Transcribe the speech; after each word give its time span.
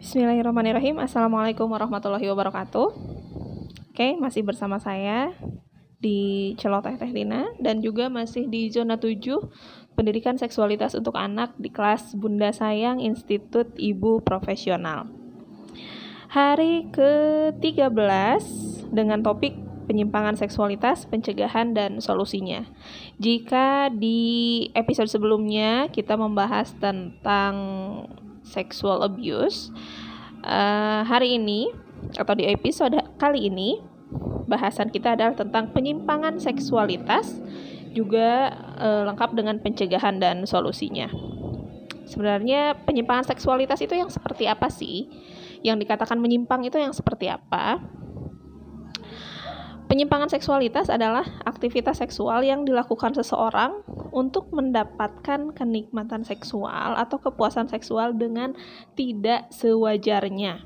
Bismillahirrahmanirrahim. 0.00 0.96
Assalamualaikum 0.96 1.68
warahmatullahi 1.68 2.24
wabarakatuh. 2.32 2.88
Oke, 3.92 4.16
masih 4.16 4.40
bersama 4.40 4.80
saya 4.80 5.36
di 6.00 6.56
Celoteh 6.56 6.96
Teh 6.96 7.12
Lina 7.12 7.52
dan 7.60 7.84
juga 7.84 8.08
masih 8.08 8.48
di 8.48 8.72
zona 8.72 8.96
7 8.96 9.20
Pendidikan 9.92 10.40
Seksualitas 10.40 10.96
untuk 10.96 11.20
Anak 11.20 11.52
di 11.60 11.68
kelas 11.68 12.16
Bunda 12.16 12.48
Sayang 12.48 13.04
Institut 13.04 13.76
Ibu 13.76 14.24
Profesional. 14.24 15.04
Hari 16.32 16.88
ke-13 16.96 18.40
dengan 18.96 19.20
topik 19.20 19.52
penyimpangan 19.84 20.40
seksualitas, 20.40 21.04
pencegahan 21.12 21.76
dan 21.76 22.00
solusinya. 22.00 22.64
Jika 23.20 23.92
di 23.92 24.64
episode 24.72 25.12
sebelumnya 25.12 25.92
kita 25.92 26.16
membahas 26.16 26.72
tentang 26.80 27.52
sexual 28.50 29.06
abuse. 29.06 29.70
Uh, 30.42 31.06
hari 31.06 31.38
ini 31.38 31.70
atau 32.18 32.34
di 32.34 32.50
episode 32.50 32.96
kali 33.20 33.46
ini 33.46 33.78
bahasan 34.50 34.90
kita 34.90 35.14
adalah 35.14 35.38
tentang 35.38 35.70
penyimpangan 35.70 36.42
seksualitas 36.42 37.38
juga 37.94 38.50
uh, 38.78 39.06
lengkap 39.06 39.30
dengan 39.38 39.62
pencegahan 39.62 40.18
dan 40.18 40.42
solusinya. 40.42 41.06
Sebenarnya 42.10 42.74
penyimpangan 42.82 43.30
seksualitas 43.30 43.78
itu 43.78 43.94
yang 43.94 44.10
seperti 44.10 44.50
apa 44.50 44.66
sih? 44.66 45.06
Yang 45.62 45.86
dikatakan 45.86 46.18
menyimpang 46.18 46.66
itu 46.66 46.74
yang 46.74 46.90
seperti 46.90 47.30
apa? 47.30 47.78
Penyimpangan 49.90 50.30
seksualitas 50.30 50.86
adalah 50.86 51.26
aktivitas 51.42 51.98
seksual 51.98 52.46
yang 52.46 52.62
dilakukan 52.62 53.10
seseorang 53.10 53.82
untuk 54.14 54.46
mendapatkan 54.54 55.50
kenikmatan 55.50 56.22
seksual 56.22 56.94
atau 56.94 57.18
kepuasan 57.18 57.66
seksual 57.66 58.14
dengan 58.14 58.54
tidak 58.94 59.50
sewajarnya. 59.50 60.62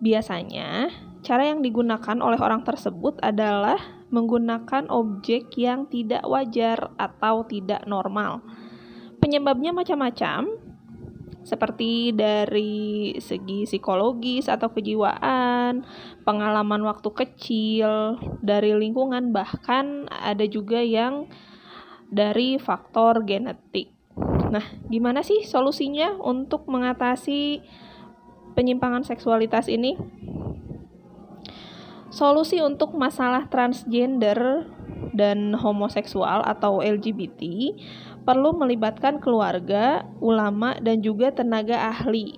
Biasanya, 0.00 0.88
cara 1.20 1.52
yang 1.52 1.60
digunakan 1.60 2.16
oleh 2.24 2.40
orang 2.40 2.64
tersebut 2.64 3.20
adalah 3.20 3.76
menggunakan 4.08 4.88
objek 4.88 5.52
yang 5.60 5.84
tidak 5.92 6.24
wajar 6.24 6.96
atau 6.96 7.44
tidak 7.44 7.84
normal. 7.84 8.40
Penyebabnya 9.20 9.76
macam-macam, 9.76 10.63
seperti 11.44 12.16
dari 12.16 13.14
segi 13.20 13.68
psikologis 13.68 14.48
atau 14.48 14.72
kejiwaan, 14.72 15.84
pengalaman 16.24 16.82
waktu 16.88 17.12
kecil, 17.12 18.16
dari 18.40 18.72
lingkungan, 18.72 19.30
bahkan 19.30 20.08
ada 20.08 20.48
juga 20.48 20.80
yang 20.80 21.28
dari 22.08 22.56
faktor 22.56 23.22
genetik. 23.28 23.92
Nah, 24.50 24.64
gimana 24.88 25.20
sih 25.20 25.44
solusinya 25.44 26.16
untuk 26.16 26.64
mengatasi 26.70 27.60
penyimpangan 28.56 29.04
seksualitas 29.04 29.68
ini? 29.68 29.98
Solusi 32.14 32.62
untuk 32.62 32.94
masalah 32.94 33.50
transgender 33.50 34.70
dan 35.14 35.54
homoseksual 35.54 36.42
atau 36.44 36.82
LGBT 36.82 37.72
perlu 38.26 38.52
melibatkan 38.58 39.22
keluarga, 39.22 40.02
ulama, 40.18 40.74
dan 40.82 41.00
juga 41.00 41.30
tenaga 41.30 41.78
ahli. 41.88 42.36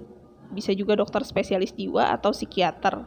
Bisa 0.53 0.77
juga 0.77 0.95
dokter 0.95 1.25
spesialis 1.25 1.73
jiwa 1.73 2.13
atau 2.13 2.31
psikiater. 2.31 3.07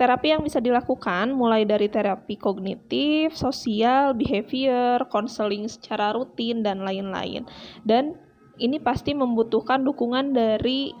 Terapi 0.00 0.32
yang 0.32 0.40
bisa 0.40 0.64
dilakukan 0.64 1.28
mulai 1.36 1.68
dari 1.68 1.92
terapi 1.92 2.40
kognitif, 2.40 3.36
sosial, 3.36 4.16
behavior, 4.16 5.04
konseling 5.12 5.68
secara 5.68 6.16
rutin, 6.16 6.64
dan 6.64 6.80
lain-lain. 6.80 7.44
Dan 7.84 8.16
ini 8.56 8.80
pasti 8.80 9.12
membutuhkan 9.12 9.84
dukungan 9.84 10.32
dari 10.32 10.96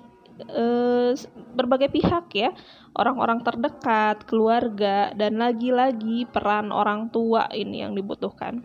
eh, 0.48 1.12
berbagai 1.54 1.92
pihak 1.92 2.26
ya, 2.32 2.50
orang-orang 2.96 3.44
terdekat, 3.44 4.24
keluarga, 4.24 5.12
dan 5.12 5.36
lagi-lagi 5.38 6.24
peran 6.30 6.72
orang 6.72 7.12
tua 7.12 7.46
ini 7.52 7.84
yang 7.84 7.92
dibutuhkan. 7.92 8.64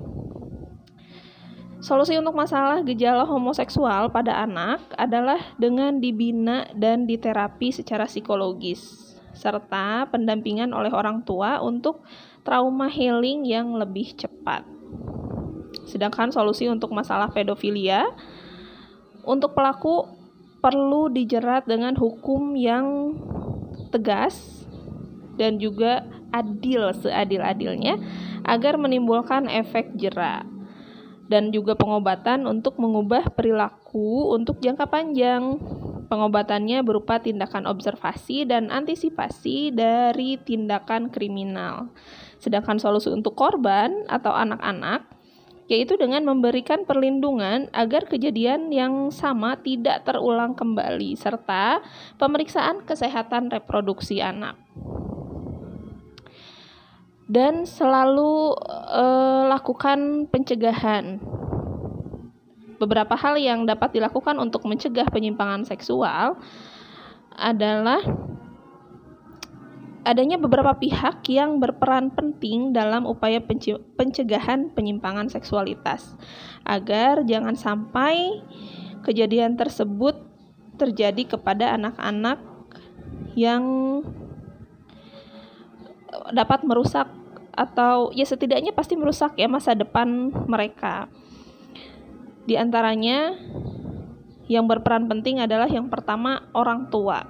Solusi 1.86 2.18
untuk 2.18 2.34
masalah 2.34 2.81
gejala 2.81 3.30
homoseksual 3.30 4.09
pada 4.09 4.41
anak 4.41 4.81
adalah 4.97 5.38
dengan 5.62 6.02
dibina 6.02 6.66
dan 6.74 7.06
diterapi 7.06 7.69
secara 7.69 8.09
psikologis, 8.09 9.13
serta 9.38 10.09
pendampingan 10.09 10.74
oleh 10.74 10.90
orang 10.90 11.22
tua 11.22 11.62
untuk 11.62 12.02
trauma 12.42 12.90
healing 12.90 13.46
yang 13.46 13.78
lebih 13.78 14.18
cepat. 14.18 14.66
Sedangkan 15.86 16.34
solusi 16.34 16.66
untuk 16.66 16.90
masalah 16.90 17.30
pedofilia, 17.30 18.09
untuk 19.22 19.53
pelaku 19.53 20.09
perlu 20.66 21.14
dijerat 21.14 21.70
dengan 21.70 21.94
hukum 21.94 22.58
yang 22.58 23.14
tegas 23.94 24.66
dan 25.38 25.62
juga 25.62 26.02
adil 26.34 26.90
seadil-adilnya 26.90 28.02
agar 28.50 28.81
menimbulkan 28.81 29.46
efek 29.46 29.94
jerak 29.94 30.50
dan 31.30 31.54
juga 31.54 31.78
pengobatan 31.78 32.50
untuk 32.50 32.81
mengubah 32.81 33.30
perilaku 33.34 34.34
untuk 34.34 34.58
jangka 34.58 34.90
panjang. 34.90 35.58
Pengobatannya 36.06 36.86
berupa 36.86 37.18
tindakan 37.18 37.66
observasi 37.66 38.46
dan 38.46 38.70
antisipasi 38.70 39.74
dari 39.74 40.38
tindakan 40.38 41.09
kriminal. 41.09 41.90
Sedangkan 42.38 42.78
solusi 42.78 43.09
untuk 43.09 43.34
korban 43.34 44.06
atau 44.06 44.30
anak-anak 44.30 45.15
yaitu 45.66 45.98
dengan 45.98 46.22
memberikan 46.22 46.86
perlindungan 46.86 47.74
agar 47.74 48.06
kejadian 48.06 48.70
yang 48.70 49.09
sama 49.09 49.58
tidak 49.58 50.06
terulang 50.06 50.53
kembali 50.53 51.18
serta 51.18 51.81
pemeriksaan 52.22 52.86
kesehatan 52.86 53.50
reproduksi 53.50 54.22
anak 54.22 54.56
dan 57.25 57.66
selalu 57.66 58.54
uh, 58.86 59.50
lakukan 59.50 60.30
pencegahan. 60.30 61.18
Beberapa 62.75 63.16
hal 63.18 63.40
yang 63.40 63.66
dapat 63.66 63.98
dilakukan 63.98 64.38
untuk 64.38 64.68
mencegah 64.68 65.08
penyimpangan 65.09 65.66
seksual 65.66 66.38
adalah 67.34 68.04
adanya 70.06 70.38
beberapa 70.38 70.78
pihak 70.78 71.26
yang 71.34 71.58
berperan 71.58 72.14
penting 72.14 72.72
dalam 72.78 73.10
upaya 73.10 73.42
pencegahan 73.98 74.70
penyimpangan 74.78 75.34
seksualitas 75.34 76.14
agar 76.62 77.26
jangan 77.26 77.58
sampai 77.58 78.46
kejadian 79.02 79.58
tersebut 79.58 80.14
terjadi 80.78 81.36
kepada 81.36 81.74
anak-anak 81.74 82.38
yang 83.34 83.66
dapat 86.32 86.62
merusak 86.64 87.10
atau 87.58 88.14
ya 88.14 88.30
setidaknya 88.30 88.78
pasti 88.78 88.94
merusak 88.94 89.34
ya 89.42 89.50
masa 89.50 89.74
depan 89.74 90.30
mereka. 90.46 91.10
Di 92.46 92.62
antaranya 92.62 93.34
yang 94.46 94.70
berperan 94.70 95.10
penting 95.10 95.42
adalah 95.42 95.66
yang 95.66 95.90
pertama 95.90 96.46
orang 96.54 96.94
tua 96.94 97.26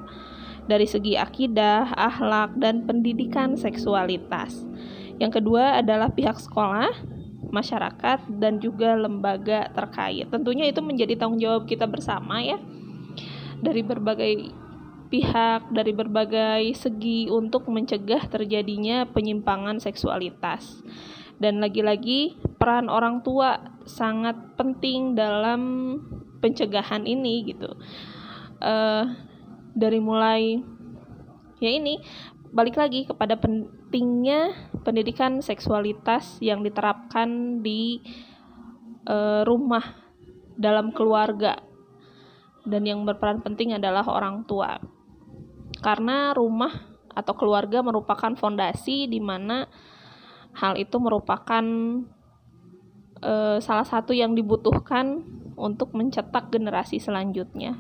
dari 0.66 0.90
segi 0.90 1.14
akidah, 1.18 1.94
akhlak 1.94 2.58
dan 2.58 2.86
pendidikan 2.90 3.54
seksualitas. 3.54 4.66
Yang 5.22 5.42
kedua 5.42 5.80
adalah 5.80 6.12
pihak 6.12 6.42
sekolah, 6.42 6.92
masyarakat 7.54 8.28
dan 8.42 8.60
juga 8.60 8.98
lembaga 8.98 9.70
terkait. 9.72 10.28
Tentunya 10.28 10.68
itu 10.68 10.82
menjadi 10.82 11.16
tanggung 11.16 11.40
jawab 11.40 11.70
kita 11.70 11.86
bersama 11.88 12.42
ya. 12.42 12.58
Dari 13.62 13.82
berbagai 13.86 14.52
pihak 15.08 15.70
dari 15.72 15.94
berbagai 15.94 16.66
segi 16.76 17.30
untuk 17.30 17.70
mencegah 17.70 18.26
terjadinya 18.28 19.06
penyimpangan 19.08 19.80
seksualitas. 19.80 20.82
Dan 21.36 21.60
lagi-lagi 21.60 22.40
peran 22.60 22.88
orang 22.88 23.20
tua 23.22 23.60
sangat 23.84 24.36
penting 24.56 25.14
dalam 25.14 25.62
pencegahan 26.40 27.04
ini 27.04 27.54
gitu. 27.54 27.76
Uh, 28.60 29.14
dari 29.76 30.00
mulai 30.00 30.64
ya 31.60 31.70
ini 31.70 32.00
balik 32.56 32.80
lagi 32.80 33.04
kepada 33.04 33.36
pentingnya 33.36 34.72
pendidikan 34.88 35.44
seksualitas 35.44 36.40
yang 36.40 36.64
diterapkan 36.64 37.60
di 37.60 38.00
uh, 39.06 39.44
rumah 39.44 39.84
dalam 40.56 40.96
keluarga 40.96 41.60
dan 42.64 42.88
yang 42.88 43.04
berperan 43.04 43.44
penting 43.44 43.76
adalah 43.76 44.08
orang 44.08 44.48
tua 44.48 44.80
karena 45.84 46.32
rumah 46.32 46.96
atau 47.16 47.34
keluarga 47.36 47.80
merupakan 47.80 48.36
fondasi 48.36 49.08
di 49.08 49.24
mana 49.24 49.68
hal 50.56 50.76
itu 50.76 51.00
merupakan 51.00 51.64
e, 53.24 53.34
salah 53.64 53.88
satu 53.88 54.12
yang 54.12 54.36
dibutuhkan 54.36 55.24
untuk 55.56 55.96
mencetak 55.96 56.52
generasi 56.52 57.00
selanjutnya. 57.00 57.80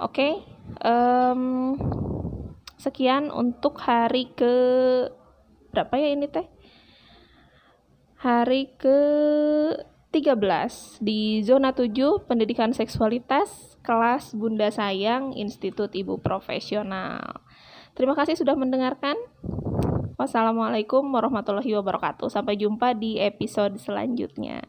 Oke, 0.00 0.24
okay, 0.24 0.32
um, 0.80 1.76
sekian 2.80 3.28
untuk 3.28 3.76
hari 3.84 4.32
ke 4.32 4.48
berapa 5.76 5.92
ya 6.00 6.08
ini 6.16 6.24
teh? 6.24 6.48
Hari 8.16 8.80
ke 8.80 9.00
13 10.08 11.04
di 11.04 11.44
zona 11.44 11.76
7 11.76 12.24
pendidikan 12.24 12.72
seksualitas 12.72 13.76
kelas 13.84 14.32
Bunda 14.32 14.72
Sayang 14.72 15.36
Institut 15.36 15.92
Ibu 15.92 16.24
Profesional. 16.24 17.44
Terima 17.92 18.16
kasih 18.16 18.40
sudah 18.40 18.56
mendengarkan. 18.56 19.20
Wassalamualaikum 20.16 21.04
warahmatullahi 21.12 21.76
wabarakatuh. 21.76 22.32
Sampai 22.32 22.56
jumpa 22.56 22.96
di 22.96 23.20
episode 23.20 23.76
selanjutnya. 23.76 24.64